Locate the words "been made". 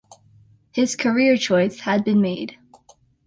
2.03-2.57